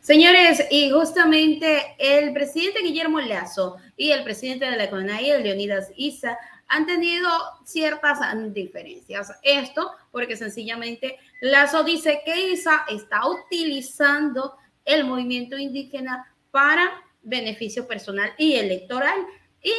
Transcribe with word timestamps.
Señores, 0.00 0.64
y 0.70 0.90
justamente 0.90 1.94
el 1.98 2.32
presidente 2.32 2.80
Guillermo 2.80 3.20
Lazo 3.20 3.76
y 3.94 4.10
el 4.10 4.24
presidente 4.24 4.64
de 4.64 4.78
la 4.78 4.88
CONAIE, 4.88 5.38
Leonidas 5.40 5.90
Isa, 5.96 6.38
han 6.66 6.86
tenido 6.86 7.28
ciertas 7.64 8.18
diferencias. 8.54 9.32
Esto 9.42 9.90
porque 10.10 10.34
sencillamente 10.34 11.18
Lazo 11.42 11.84
dice 11.84 12.22
que 12.24 12.52
Isa 12.52 12.86
está 12.88 13.28
utilizando 13.28 14.54
el 14.86 15.04
movimiento 15.04 15.58
indígena 15.58 16.34
para 16.50 16.90
beneficio 17.22 17.86
personal 17.86 18.32
y 18.38 18.54
electoral. 18.54 19.26
Y 19.62 19.72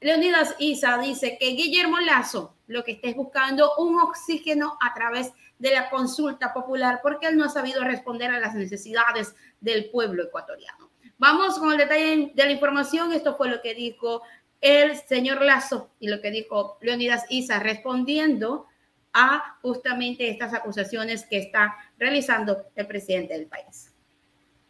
Leonidas 0.00 0.54
Isa 0.58 0.96
dice 0.96 1.36
que 1.38 1.50
Guillermo 1.50 1.98
Lazo 2.00 2.53
lo 2.66 2.84
que 2.84 2.92
está 2.92 3.08
es 3.08 3.16
buscando 3.16 3.72
un 3.78 4.00
oxígeno 4.00 4.76
a 4.80 4.94
través 4.94 5.32
de 5.58 5.72
la 5.72 5.90
consulta 5.90 6.52
popular 6.52 7.00
porque 7.02 7.26
él 7.26 7.36
no 7.36 7.44
ha 7.44 7.48
sabido 7.48 7.84
responder 7.84 8.30
a 8.30 8.40
las 8.40 8.54
necesidades 8.54 9.34
del 9.60 9.90
pueblo 9.90 10.24
ecuatoriano. 10.24 10.90
Vamos 11.18 11.58
con 11.58 11.72
el 11.72 11.78
detalle 11.78 12.32
de 12.34 12.44
la 12.44 12.50
información. 12.50 13.12
Esto 13.12 13.36
fue 13.36 13.48
lo 13.48 13.62
que 13.62 13.74
dijo 13.74 14.22
el 14.60 14.96
señor 14.96 15.42
Lazo 15.42 15.90
y 16.00 16.08
lo 16.08 16.20
que 16.20 16.30
dijo 16.30 16.78
Leonidas 16.80 17.24
Isa 17.28 17.58
respondiendo 17.60 18.66
a 19.12 19.58
justamente 19.62 20.28
estas 20.28 20.52
acusaciones 20.54 21.24
que 21.24 21.38
está 21.38 21.76
realizando 21.98 22.64
el 22.74 22.86
presidente 22.86 23.34
del 23.34 23.46
país. 23.46 23.92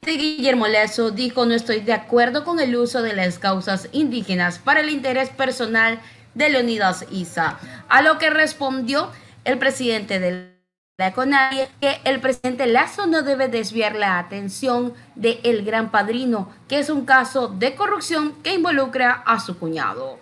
Guillermo 0.02 0.68
Lazo 0.68 1.10
dijo 1.10 1.46
no 1.46 1.54
estoy 1.54 1.80
de 1.80 1.95
acuerdo 1.95 2.45
con 2.45 2.60
el 2.60 2.76
uso 2.76 3.02
de 3.02 3.15
las 3.15 3.38
causas 3.38 3.88
indígenas 3.92 4.59
para 4.59 4.80
el 4.80 4.90
interés 4.90 5.30
personal 5.30 5.98
de 6.34 6.48
Leonidas 6.48 7.06
Isa, 7.11 7.59
a 7.88 8.02
lo 8.02 8.19
que 8.19 8.30
respondió 8.30 9.11
el 9.45 9.59
presidente 9.59 10.20
del 10.20 10.55
la 10.97 11.12
CONAIE 11.12 11.69
que 11.80 12.01
el 12.05 12.20
presidente 12.20 12.69
Lazo 12.69 13.09
no 13.09 13.23
debe 13.23 13.49
desviar 13.49 13.96
la 13.96 14.21
atención 14.21 14.95
de 15.16 15.41
el 15.43 15.65
gran 15.65 15.91
padrino, 15.91 16.52
que 16.68 16.79
es 16.79 16.88
un 16.88 17.04
caso 17.04 17.49
de 17.49 17.74
corrupción 17.74 18.41
que 18.45 18.54
involucra 18.54 19.10
a 19.26 19.41
su 19.41 19.59
cuñado. 19.59 20.21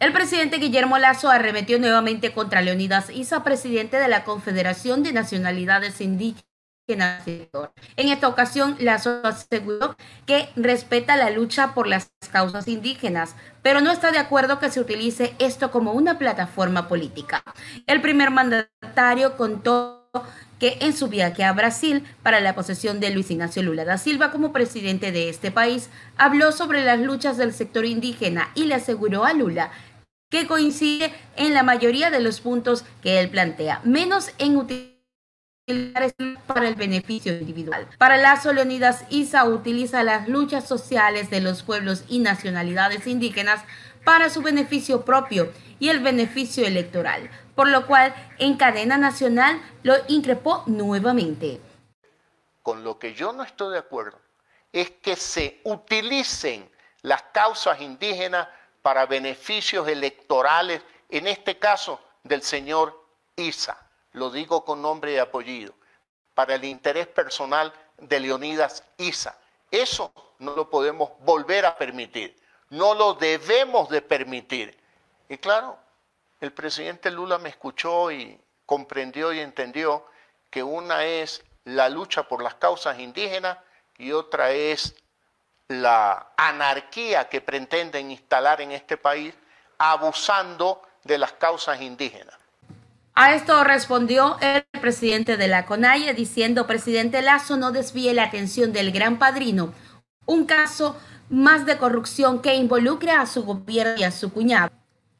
El 0.00 0.12
presidente 0.12 0.56
Guillermo 0.56 0.98
Lazo 0.98 1.30
arremetió 1.30 1.78
nuevamente 1.78 2.32
contra 2.32 2.60
Leonidas 2.60 3.08
Isa, 3.10 3.44
presidente 3.44 3.98
de 3.98 4.08
la 4.08 4.24
Confederación 4.24 5.04
de 5.04 5.12
Nacionalidades 5.12 6.00
Indígenas. 6.00 6.49
En 6.92 8.08
esta 8.08 8.28
ocasión, 8.28 8.76
Lazo 8.80 9.20
aseguró 9.24 9.96
que 10.26 10.48
respeta 10.56 11.16
la 11.16 11.30
lucha 11.30 11.74
por 11.74 11.86
las 11.86 12.10
causas 12.32 12.68
indígenas, 12.68 13.34
pero 13.62 13.80
no 13.80 13.90
está 13.90 14.12
de 14.12 14.18
acuerdo 14.18 14.58
que 14.58 14.70
se 14.70 14.80
utilice 14.80 15.34
esto 15.38 15.70
como 15.70 15.92
una 15.92 16.18
plataforma 16.18 16.88
política. 16.88 17.42
El 17.86 18.00
primer 18.00 18.30
mandatario 18.30 19.36
contó 19.36 20.00
que 20.58 20.76
en 20.80 20.92
su 20.92 21.08
viaje 21.08 21.44
a 21.44 21.52
Brasil 21.52 22.04
para 22.22 22.40
la 22.40 22.54
posesión 22.54 23.00
de 23.00 23.10
Luis 23.10 23.30
Ignacio 23.30 23.62
Lula 23.62 23.84
da 23.84 23.96
Silva 23.96 24.30
como 24.30 24.52
presidente 24.52 25.12
de 25.12 25.28
este 25.28 25.50
país, 25.50 25.88
habló 26.16 26.52
sobre 26.52 26.84
las 26.84 27.00
luchas 27.00 27.36
del 27.36 27.54
sector 27.54 27.84
indígena 27.84 28.50
y 28.54 28.64
le 28.64 28.74
aseguró 28.74 29.24
a 29.24 29.32
Lula 29.32 29.70
que 30.30 30.46
coincide 30.46 31.12
en 31.36 31.54
la 31.54 31.62
mayoría 31.62 32.10
de 32.10 32.20
los 32.20 32.40
puntos 32.40 32.84
que 33.02 33.18
él 33.18 33.30
plantea, 33.30 33.80
menos 33.84 34.30
en 34.38 34.56
utilizar 34.56 34.99
para 36.46 36.68
el 36.68 36.74
beneficio 36.74 37.32
individual. 37.32 37.88
Para 37.98 38.16
Lazo 38.16 38.52
Leonidas 38.52 39.04
Isa 39.10 39.44
utiliza 39.44 40.02
las 40.02 40.28
luchas 40.28 40.66
sociales 40.66 41.30
de 41.30 41.40
los 41.40 41.62
pueblos 41.62 42.04
y 42.08 42.18
nacionalidades 42.20 43.06
indígenas 43.06 43.64
para 44.04 44.30
su 44.30 44.42
beneficio 44.42 45.04
propio 45.04 45.52
y 45.78 45.88
el 45.88 46.00
beneficio 46.00 46.66
electoral, 46.66 47.30
por 47.54 47.68
lo 47.68 47.86
cual 47.86 48.14
en 48.38 48.56
cadena 48.56 48.98
nacional 48.98 49.60
lo 49.82 49.94
increpó 50.08 50.62
nuevamente. 50.66 51.60
Con 52.62 52.84
lo 52.84 52.98
que 52.98 53.14
yo 53.14 53.32
no 53.32 53.42
estoy 53.42 53.72
de 53.72 53.78
acuerdo 53.78 54.18
es 54.72 54.90
que 54.90 55.16
se 55.16 55.60
utilicen 55.64 56.70
las 57.02 57.22
causas 57.32 57.80
indígenas 57.80 58.48
para 58.82 59.06
beneficios 59.06 59.88
electorales, 59.88 60.82
en 61.08 61.26
este 61.26 61.58
caso 61.58 62.00
del 62.22 62.42
señor 62.42 63.04
Isa, 63.36 63.89
lo 64.12 64.30
digo 64.30 64.64
con 64.64 64.82
nombre 64.82 65.12
y 65.12 65.18
apellido, 65.18 65.74
para 66.34 66.54
el 66.54 66.64
interés 66.64 67.06
personal 67.06 67.72
de 67.98 68.20
Leonidas 68.20 68.84
Isa. 68.96 69.38
Eso 69.70 70.12
no 70.38 70.54
lo 70.54 70.70
podemos 70.70 71.10
volver 71.20 71.66
a 71.66 71.76
permitir, 71.76 72.36
no 72.70 72.94
lo 72.94 73.14
debemos 73.14 73.88
de 73.88 74.02
permitir. 74.02 74.78
Y 75.28 75.38
claro, 75.38 75.78
el 76.40 76.52
presidente 76.52 77.10
Lula 77.10 77.38
me 77.38 77.50
escuchó 77.50 78.10
y 78.10 78.40
comprendió 78.66 79.32
y 79.32 79.40
entendió 79.40 80.06
que 80.50 80.62
una 80.62 81.04
es 81.04 81.44
la 81.64 81.88
lucha 81.88 82.26
por 82.26 82.42
las 82.42 82.54
causas 82.54 82.98
indígenas 82.98 83.58
y 83.98 84.12
otra 84.12 84.50
es 84.52 84.96
la 85.68 86.32
anarquía 86.36 87.28
que 87.28 87.40
pretenden 87.40 88.10
instalar 88.10 88.60
en 88.60 88.72
este 88.72 88.96
país 88.96 89.34
abusando 89.78 90.82
de 91.04 91.18
las 91.18 91.32
causas 91.34 91.80
indígenas. 91.80 92.39
A 93.14 93.34
esto 93.34 93.64
respondió 93.64 94.38
el 94.40 94.64
presidente 94.80 95.36
de 95.36 95.48
la 95.48 95.66
CONAIE 95.66 96.14
diciendo, 96.14 96.66
presidente 96.66 97.22
Lazo, 97.22 97.56
no 97.56 97.72
desvíe 97.72 98.14
la 98.14 98.24
atención 98.24 98.72
del 98.72 98.92
gran 98.92 99.18
padrino, 99.18 99.74
un 100.26 100.46
caso 100.46 100.96
más 101.28 101.66
de 101.66 101.76
corrupción 101.76 102.40
que 102.40 102.54
involucra 102.54 103.20
a 103.20 103.26
su 103.26 103.44
gobierno 103.44 103.94
y 103.98 104.04
a 104.04 104.10
su 104.10 104.32
cuñado. 104.32 104.72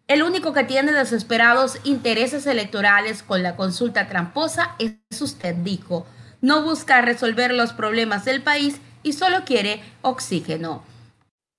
El 0.06 0.22
único 0.22 0.52
que 0.52 0.64
tiene 0.64 0.92
desesperados 0.92 1.78
intereses 1.84 2.46
electorales 2.46 3.22
con 3.22 3.42
la 3.42 3.54
consulta 3.54 4.08
tramposa 4.08 4.74
es 4.78 5.22
usted, 5.22 5.54
dijo. 5.54 6.06
No 6.40 6.62
busca 6.62 7.00
resolver 7.00 7.52
los 7.52 7.72
problemas 7.72 8.24
del 8.24 8.42
país 8.42 8.80
y 9.02 9.12
solo 9.12 9.44
quiere 9.44 9.82
oxígeno. 10.02 10.82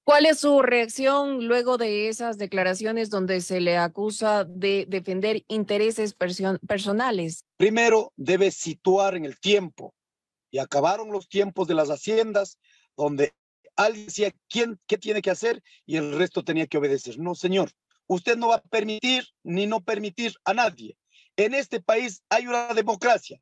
¿Cuál 0.03 0.25
es 0.25 0.39
su 0.39 0.61
reacción 0.61 1.47
luego 1.47 1.77
de 1.77 2.09
esas 2.09 2.37
declaraciones 2.37 3.09
donde 3.09 3.41
se 3.41 3.61
le 3.61 3.77
acusa 3.77 4.43
de 4.45 4.85
defender 4.87 5.43
intereses 5.47 6.15
personales? 6.15 7.45
Primero, 7.57 8.11
debe 8.15 8.51
situar 8.51 9.15
en 9.15 9.25
el 9.25 9.39
tiempo. 9.39 9.93
Y 10.49 10.57
acabaron 10.57 11.11
los 11.11 11.29
tiempos 11.29 11.67
de 11.67 11.75
las 11.75 11.89
haciendas 11.89 12.57
donde 12.97 13.33
alguien 13.75 14.07
decía 14.07 14.33
quién, 14.49 14.79
qué 14.85 14.97
tiene 14.97 15.21
que 15.21 15.31
hacer 15.31 15.63
y 15.85 15.95
el 15.95 16.17
resto 16.17 16.43
tenía 16.43 16.67
que 16.67 16.77
obedecer. 16.77 17.17
No, 17.19 17.35
señor 17.35 17.71
usted 18.13 18.37
no 18.37 18.49
va 18.49 18.55
a 18.55 18.61
permitir 18.61 19.25
ni 19.43 19.67
no 19.67 19.81
permitir 19.81 20.33
a 20.43 20.53
nadie. 20.53 20.97
En 21.37 21.53
este 21.53 21.81
país 21.81 22.21
hay 22.29 22.45
una 22.47 22.73
democracia. 22.73 23.41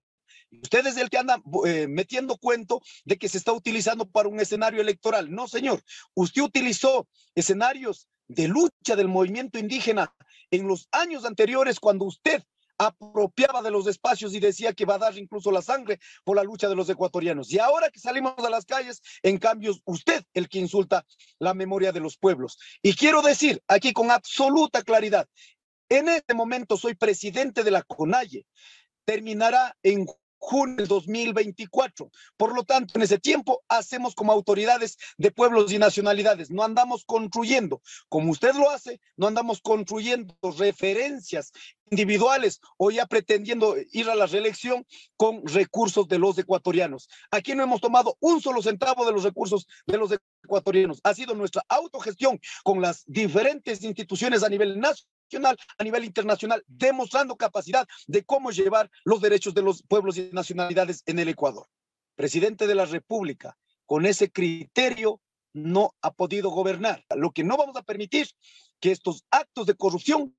Usted 0.51 0.87
es 0.87 0.97
el 0.97 1.09
que 1.09 1.17
anda 1.17 1.41
eh, 1.65 1.87
metiendo 1.87 2.37
cuento 2.37 2.81
de 3.05 3.17
que 3.17 3.29
se 3.29 3.37
está 3.37 3.53
utilizando 3.53 4.09
para 4.09 4.29
un 4.29 4.39
escenario 4.39 4.81
electoral. 4.81 5.31
No, 5.31 5.47
señor. 5.47 5.81
Usted 6.15 6.41
utilizó 6.41 7.07
escenarios 7.35 8.07
de 8.27 8.47
lucha 8.47 8.95
del 8.95 9.07
movimiento 9.07 9.59
indígena 9.59 10.13
en 10.51 10.67
los 10.67 10.87
años 10.91 11.25
anteriores 11.25 11.79
cuando 11.79 12.05
usted 12.05 12.43
apropiaba 12.79 13.61
de 13.61 13.71
los 13.71 13.87
espacios 13.87 14.33
y 14.33 14.39
decía 14.39 14.73
que 14.73 14.85
va 14.85 14.95
a 14.95 14.99
dar 14.99 15.17
incluso 15.17 15.51
la 15.51 15.61
sangre 15.61 15.99
por 16.23 16.37
la 16.37 16.43
lucha 16.43 16.69
de 16.69 16.75
los 16.75 16.89
ecuatorianos. 16.89 17.51
Y 17.51 17.59
ahora 17.59 17.89
que 17.89 17.99
salimos 17.99 18.33
a 18.37 18.49
las 18.49 18.65
calles, 18.65 19.01
en 19.21 19.37
cambio, 19.37 19.75
usted 19.83 20.23
el 20.33 20.47
que 20.47 20.59
insulta 20.59 21.05
la 21.39 21.53
memoria 21.53 21.91
de 21.91 21.99
los 21.99 22.17
pueblos. 22.17 22.57
Y 22.81 22.95
quiero 22.95 23.21
decir 23.21 23.61
aquí 23.67 23.91
con 23.91 24.09
absoluta 24.11 24.81
claridad, 24.81 25.27
en 25.89 26.07
este 26.07 26.33
momento 26.33 26.77
soy 26.77 26.95
presidente 26.95 27.63
de 27.63 27.71
la 27.71 27.83
CONAIE. 27.83 28.45
Terminará 29.05 29.75
en 29.83 30.05
junio 30.39 30.77
del 30.77 30.87
2024. 30.87 32.09
Por 32.37 32.55
lo 32.55 32.63
tanto, 32.63 32.93
en 32.95 33.03
ese 33.03 33.19
tiempo 33.19 33.63
hacemos 33.67 34.15
como 34.15 34.31
autoridades 34.31 34.97
de 35.17 35.31
pueblos 35.31 35.71
y 35.71 35.77
nacionalidades. 35.77 36.49
No 36.49 36.63
andamos 36.63 37.03
construyendo, 37.05 37.81
como 38.07 38.31
usted 38.31 38.55
lo 38.55 38.69
hace, 38.69 38.99
no 39.17 39.27
andamos 39.27 39.61
construyendo 39.61 40.35
referencias 40.57 41.51
individuales 41.91 42.59
o 42.77 42.91
ya 42.91 43.05
pretendiendo 43.05 43.75
ir 43.91 44.09
a 44.09 44.15
la 44.15 44.27
reelección 44.27 44.85
con 45.17 45.45
recursos 45.45 46.07
de 46.07 46.19
los 46.19 46.37
ecuatorianos. 46.37 47.09
Aquí 47.31 47.55
no 47.55 47.63
hemos 47.63 47.81
tomado 47.81 48.15
un 48.19 48.41
solo 48.41 48.61
centavo 48.61 49.05
de 49.05 49.11
los 49.11 49.23
recursos 49.23 49.67
de 49.85 49.97
los 49.97 50.15
ecuatorianos. 50.43 50.99
Ha 51.03 51.13
sido 51.13 51.35
nuestra 51.35 51.63
autogestión 51.67 52.39
con 52.63 52.81
las 52.81 53.03
diferentes 53.05 53.83
instituciones 53.83 54.43
a 54.43 54.49
nivel 54.49 54.79
nacional 54.79 55.05
a 55.37 55.83
nivel 55.83 56.03
internacional, 56.03 56.63
demostrando 56.67 57.35
capacidad 57.35 57.87
de 58.07 58.23
cómo 58.23 58.51
llevar 58.51 58.89
los 59.03 59.21
derechos 59.21 59.53
de 59.53 59.61
los 59.61 59.83
pueblos 59.83 60.17
y 60.17 60.29
nacionalidades 60.31 61.03
en 61.05 61.19
el 61.19 61.29
Ecuador. 61.29 61.67
Presidente 62.15 62.67
de 62.67 62.75
la 62.75 62.85
República, 62.85 63.57
con 63.85 64.05
ese 64.05 64.31
criterio 64.31 65.21
no 65.53 65.95
ha 66.01 66.11
podido 66.11 66.49
gobernar. 66.49 67.03
Lo 67.15 67.31
que 67.31 67.43
no 67.43 67.57
vamos 67.57 67.75
a 67.75 67.83
permitir 67.83 68.27
que 68.79 68.91
estos 68.91 69.23
actos 69.31 69.65
de 69.65 69.75
corrupción 69.75 70.35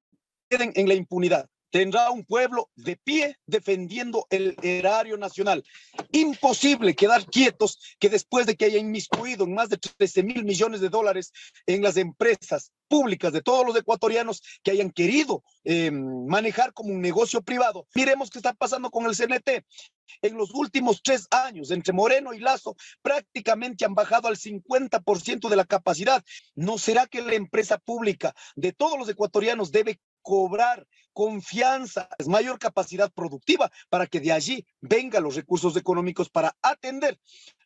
queden 0.49 0.73
en 0.75 0.89
la 0.89 0.95
impunidad. 0.95 1.49
Tendrá 1.71 2.11
un 2.11 2.25
pueblo 2.25 2.71
de 2.75 2.97
pie 2.97 3.39
defendiendo 3.47 4.27
el 4.31 4.57
erario 4.63 5.17
nacional. 5.17 5.65
Imposible 6.13 6.95
quedar 6.95 7.25
quietos 7.27 7.79
que 7.99 8.09
después 8.09 8.47
de 8.47 8.57
que 8.57 8.67
haya 8.67 8.79
inmiscuido 8.79 9.45
en 9.45 9.55
más 9.55 9.69
de 9.69 9.79
13 9.79 10.23
mil 10.23 10.45
millones 10.45 10.81
de 10.81 10.89
dólares 10.89 11.33
en 11.67 11.83
las 11.83 11.97
empresas 11.97 12.73
públicas 12.89 13.33
de 13.33 13.41
todos 13.41 13.65
los 13.65 13.77
ecuatorianos 13.77 14.43
que 14.63 14.73
hayan 14.73 14.91
querido 14.91 15.45
eh, 15.65 15.93
manejar 15.93 16.73
como 16.73 16.93
un 16.93 17.01
negocio 17.01 17.41
privado. 17.41 17.87
Miremos 17.95 18.31
qué 18.31 18.39
está 18.41 18.53
pasando 18.53 18.91
con 18.91 19.07
el 19.07 19.17
CNT. 19.17 19.65
En 20.23 20.37
los 20.37 20.53
últimos 20.53 21.01
tres 21.03 21.29
años, 21.31 21.71
entre 21.71 21.93
Moreno 21.93 22.35
y 22.35 22.41
Lazo, 22.41 22.75
prácticamente 23.01 23.85
han 23.85 23.95
bajado 23.95 24.27
al 24.27 24.37
50% 24.37 25.49
de 25.49 25.57
la 25.57 25.65
capacidad. 25.65 26.25
¿No 26.57 26.79
será 26.79 27.07
que 27.07 27.23
la 27.23 27.35
empresa 27.35 27.79
pública 27.79 28.35
de 28.57 28.73
todos 28.73 28.99
los 28.99 29.09
ecuatorianos 29.09 29.71
debe 29.71 30.01
cobrar 30.23 30.87
confianza, 31.13 32.09
es 32.19 32.29
mayor 32.29 32.59
capacidad 32.59 33.11
productiva 33.13 33.71
para 33.89 34.07
que 34.07 34.21
de 34.21 34.33
allí 34.33 34.67
vengan 34.81 35.23
los 35.23 35.37
recursos 35.37 35.77
económicos 35.77 36.29
para 36.29 36.57
atender 36.63 37.19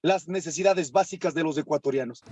las 0.03 0.29
necesidades 0.29 0.91
básicas 0.91 1.35
de 1.35 1.43
los 1.43 1.56
ecuatorianos. 1.59 2.23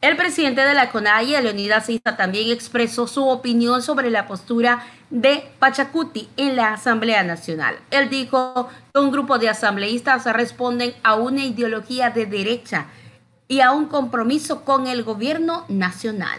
El 0.00 0.16
presidente 0.16 0.60
de 0.60 0.74
la 0.74 0.92
CONAIE, 0.92 1.42
Leonidas 1.42 1.88
Issa, 1.88 2.16
también 2.16 2.50
expresó 2.50 3.08
su 3.08 3.26
opinión 3.26 3.82
sobre 3.82 4.10
la 4.10 4.28
postura 4.28 4.86
de 5.10 5.50
Pachacuti 5.58 6.28
en 6.36 6.54
la 6.54 6.74
Asamblea 6.74 7.24
Nacional. 7.24 7.80
Él 7.90 8.08
dijo 8.08 8.68
que 8.92 9.00
un 9.00 9.10
grupo 9.10 9.38
de 9.38 9.48
asambleístas 9.48 10.24
responden 10.26 10.94
a 11.02 11.16
una 11.16 11.44
ideología 11.44 12.10
de 12.10 12.26
derecha 12.26 12.86
y 13.48 13.58
a 13.60 13.72
un 13.72 13.86
compromiso 13.86 14.64
con 14.64 14.86
el 14.86 15.02
gobierno 15.02 15.64
nacional. 15.68 16.38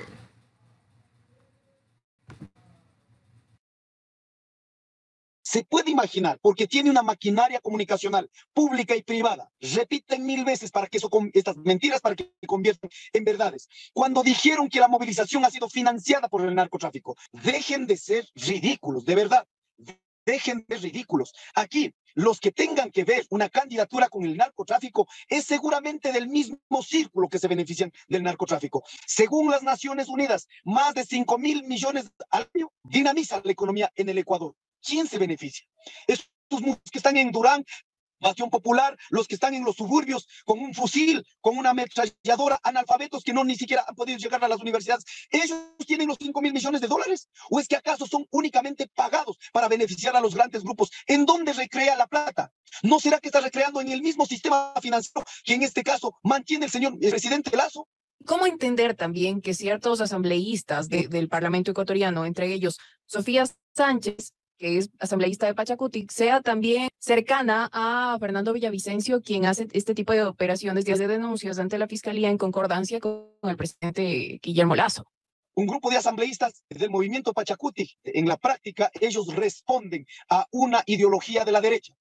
Se 5.51 5.63
puede 5.63 5.89
imaginar, 5.89 6.37
porque 6.43 6.67
tiene 6.67 6.91
una 6.91 7.01
maquinaria 7.01 7.59
comunicacional 7.59 8.29
pública 8.53 8.95
y 8.95 9.01
privada. 9.01 9.51
Repiten 9.59 10.23
mil 10.23 10.45
veces 10.45 10.69
para 10.69 10.85
que 10.85 10.99
eso, 10.99 11.09
estas 11.33 11.57
mentiras 11.57 12.01
para 12.01 12.15
que 12.15 12.31
se 12.39 12.45
conviertan 12.45 12.91
en 13.13 13.23
verdades. 13.23 13.67
Cuando 13.91 14.21
dijeron 14.21 14.69
que 14.69 14.79
la 14.79 14.87
movilización 14.87 15.43
ha 15.43 15.49
sido 15.49 15.67
financiada 15.67 16.27
por 16.29 16.45
el 16.45 16.53
narcotráfico, 16.53 17.17
dejen 17.31 17.87
de 17.87 17.97
ser 17.97 18.29
ridículos, 18.35 19.05
de 19.05 19.15
verdad. 19.15 19.47
Dejen 20.23 20.65
de 20.67 20.75
ser 20.75 20.83
ridículos. 20.83 21.33
Aquí, 21.55 21.95
los 22.13 22.39
que 22.39 22.51
tengan 22.51 22.91
que 22.91 23.03
ver 23.03 23.25
una 23.31 23.49
candidatura 23.49 24.07
con 24.07 24.25
el 24.25 24.37
narcotráfico 24.37 25.07
es 25.27 25.45
seguramente 25.45 26.11
del 26.11 26.27
mismo 26.27 26.83
círculo 26.83 27.27
que 27.27 27.39
se 27.39 27.47
benefician 27.47 27.91
del 28.07 28.21
narcotráfico. 28.21 28.83
Según 29.07 29.49
las 29.49 29.63
Naciones 29.63 30.09
Unidas, 30.09 30.47
más 30.63 30.93
de 30.93 31.05
5 31.05 31.39
mil 31.39 31.63
millones 31.63 32.11
al 32.29 32.47
año 32.53 32.71
dinamizan 32.83 33.41
la 33.43 33.51
economía 33.51 33.91
en 33.95 34.09
el 34.09 34.19
Ecuador. 34.19 34.53
¿Quién 34.81 35.07
se 35.07 35.17
beneficia? 35.17 35.65
Estos 36.07 36.61
que 36.91 36.97
están 36.97 37.17
en 37.17 37.31
Durán, 37.31 37.63
Bastión 38.19 38.49
Popular, 38.49 38.97
los 39.09 39.27
que 39.27 39.35
están 39.35 39.53
en 39.53 39.63
los 39.63 39.75
suburbios 39.75 40.27
con 40.45 40.59
un 40.59 40.73
fusil, 40.73 41.25
con 41.39 41.57
una 41.57 41.69
ametralladora, 41.69 42.59
analfabetos 42.63 43.23
que 43.23 43.33
no 43.33 43.43
ni 43.43 43.55
siquiera 43.55 43.85
han 43.87 43.95
podido 43.95 44.17
llegar 44.17 44.43
a 44.43 44.47
las 44.47 44.59
universidades, 44.59 45.05
¿ellos 45.29 45.57
tienen 45.87 46.07
los 46.07 46.17
5 46.19 46.41
mil 46.41 46.53
millones 46.53 46.81
de 46.81 46.87
dólares? 46.87 47.29
¿O 47.49 47.59
es 47.59 47.67
que 47.67 47.77
acaso 47.77 48.05
son 48.05 48.25
únicamente 48.31 48.87
pagados 48.93 49.37
para 49.53 49.67
beneficiar 49.67 50.15
a 50.15 50.21
los 50.21 50.35
grandes 50.35 50.63
grupos? 50.63 50.91
¿En 51.07 51.25
dónde 51.25 51.53
recrea 51.53 51.95
la 51.95 52.07
plata? 52.07 52.51
¿No 52.83 52.99
será 52.99 53.19
que 53.19 53.29
está 53.29 53.39
recreando 53.39 53.79
en 53.81 53.89
el 53.89 54.01
mismo 54.01 54.25
sistema 54.25 54.73
financiero 54.81 55.25
que 55.43 55.53
en 55.53 55.63
este 55.63 55.83
caso 55.83 56.17
mantiene 56.23 56.65
el 56.65 56.71
señor 56.71 56.97
el 56.99 57.09
presidente 57.09 57.55
Lazo? 57.55 57.87
¿Cómo 58.25 58.45
entender 58.45 58.95
también 58.95 59.41
que 59.41 59.53
ciertos 59.53 60.01
asambleístas 60.01 60.89
del 60.89 61.29
Parlamento 61.29 61.71
ecuatoriano, 61.71 62.25
entre 62.25 62.51
ellos 62.51 62.77
Sofía 63.05 63.45
Sánchez, 63.73 64.33
que 64.59 64.77
es 64.77 64.91
asambleísta 64.99 65.47
de 65.47 65.55
Pachacuti, 65.55 66.05
sea 66.11 66.41
también 66.41 66.89
cercana 66.99 67.69
a 67.71 68.17
Fernando 68.19 68.53
Villavicencio, 68.53 69.21
quien 69.21 69.45
hace 69.45 69.67
este 69.71 69.95
tipo 69.95 70.13
de 70.13 70.23
operaciones 70.23 70.85
de 70.85 71.07
denuncias 71.07 71.57
ante 71.57 71.77
la 71.77 71.87
Fiscalía 71.87 72.29
en 72.29 72.37
concordancia 72.37 72.99
con 72.99 73.29
el 73.43 73.57
presidente 73.57 74.39
Guillermo 74.43 74.75
Lazo. 74.75 75.05
Un 75.55 75.65
grupo 75.65 75.89
de 75.89 75.97
asambleístas 75.97 76.63
del 76.69 76.89
movimiento 76.89 77.33
Pachacuti, 77.33 77.97
en 78.03 78.27
la 78.27 78.37
práctica, 78.37 78.91
ellos 78.99 79.33
responden 79.33 80.05
a 80.29 80.45
una 80.51 80.83
ideología 80.85 81.43
de 81.45 81.51
la 81.51 81.61
derecha 81.61 81.95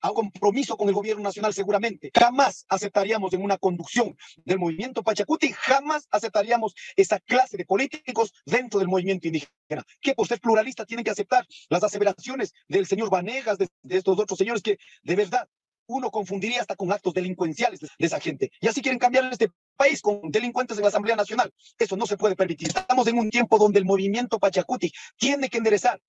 a 0.00 0.10
compromiso 0.10 0.76
con 0.76 0.88
el 0.88 0.94
gobierno 0.94 1.22
nacional 1.22 1.52
seguramente. 1.52 2.10
Jamás 2.14 2.64
aceptaríamos 2.68 3.32
en 3.32 3.42
una 3.42 3.58
conducción 3.58 4.16
del 4.44 4.58
movimiento 4.58 5.02
Pachacuti, 5.02 5.52
jamás 5.52 6.06
aceptaríamos 6.10 6.74
esa 6.96 7.18
clase 7.20 7.56
de 7.56 7.64
políticos 7.64 8.32
dentro 8.44 8.80
del 8.80 8.88
movimiento 8.88 9.28
indígena, 9.28 9.84
que 10.00 10.14
por 10.14 10.26
ser 10.26 10.40
pluralista 10.40 10.84
tienen 10.84 11.04
que 11.04 11.10
aceptar 11.10 11.46
las 11.68 11.82
aseveraciones 11.82 12.52
del 12.68 12.86
señor 12.86 13.10
Vanegas, 13.10 13.58
de, 13.58 13.68
estos 13.88 14.18
otros 14.18 14.38
señores 14.38 14.62
que 14.62 14.78
de 15.02 15.16
verdad 15.16 15.48
uno 15.86 16.10
confundiría 16.10 16.60
hasta 16.60 16.76
con 16.76 16.92
actos 16.92 17.12
delincuenciales 17.12 17.80
de 17.80 17.88
esa 17.98 18.20
gente. 18.20 18.52
Y 18.60 18.68
así 18.68 18.80
quieren 18.80 19.00
cambiar 19.00 19.24
este 19.32 19.50
país 19.76 20.00
con 20.00 20.30
delincuentes 20.30 20.76
en 20.76 20.82
la 20.82 20.88
Asamblea 20.88 21.16
Nacional. 21.16 21.52
Eso 21.76 21.96
no 21.96 22.06
se 22.06 22.16
puede 22.16 22.36
permitir. 22.36 22.68
Estamos 22.68 23.08
en 23.08 23.18
un 23.18 23.28
tiempo 23.28 23.58
donde 23.58 23.80
el 23.80 23.84
movimiento 23.84 24.38
Pachacuti 24.38 24.92
tiene 25.16 25.48
que 25.48 25.58
enderezar 25.58 26.00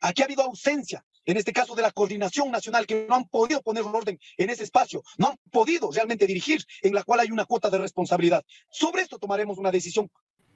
Aquí 0.00 0.22
ha 0.22 0.26
habido 0.26 0.42
ausencia, 0.42 1.04
en 1.26 1.36
este 1.36 1.52
caso 1.52 1.74
de 1.74 1.82
la 1.82 1.90
coordinación 1.90 2.50
nacional, 2.50 2.86
que 2.86 3.06
no 3.08 3.16
han 3.16 3.28
podido 3.28 3.60
poner 3.60 3.82
un 3.82 3.94
orden 3.94 4.18
en 4.38 4.50
ese 4.50 4.62
espacio, 4.62 5.02
no 5.18 5.28
han 5.28 5.36
podido 5.50 5.90
realmente 5.90 6.26
dirigir, 6.26 6.64
en 6.82 6.94
la 6.94 7.02
cual 7.02 7.20
hay 7.20 7.30
una 7.30 7.44
cuota 7.44 7.68
de 7.68 7.78
responsabilidad. 7.78 8.44
Sobre 8.70 9.02
esto 9.02 9.18
tomaremos 9.18 9.58
una 9.58 9.70
decisión 9.70 10.10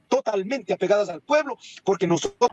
totalmente 0.09 0.73
apegadas 0.73 1.09
al 1.09 1.23
pueblo, 1.23 1.59
porque 1.85 2.07
nosotros... 2.07 2.51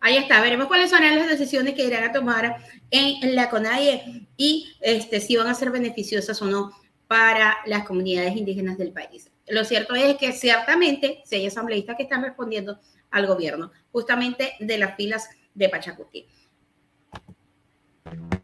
Ahí 0.00 0.16
está, 0.16 0.42
veremos 0.42 0.66
cuáles 0.66 0.90
son 0.90 1.02
las 1.02 1.28
decisiones 1.28 1.74
que 1.74 1.84
irán 1.84 2.04
a 2.04 2.12
tomar 2.12 2.58
en 2.90 3.34
la 3.34 3.48
CONAIE 3.48 4.26
y 4.36 4.68
este, 4.80 5.20
si 5.20 5.36
van 5.36 5.46
a 5.46 5.54
ser 5.54 5.70
beneficiosas 5.70 6.40
o 6.42 6.44
no 6.44 6.72
para 7.06 7.56
las 7.66 7.84
comunidades 7.86 8.36
indígenas 8.36 8.78
del 8.78 8.92
país. 8.92 9.30
Lo 9.48 9.64
cierto 9.64 9.94
es 9.94 10.16
que 10.16 10.32
ciertamente 10.32 11.22
si 11.24 11.36
hay 11.36 11.46
asambleístas 11.46 11.96
que 11.96 12.02
están 12.02 12.22
respondiendo 12.22 12.78
al 13.10 13.26
gobierno, 13.26 13.70
justamente 13.92 14.52
de 14.60 14.78
las 14.78 14.96
filas 14.96 15.28
de 15.54 15.68
Pachacuti. 15.68 16.26
thank 18.06 18.20
you 18.32 18.35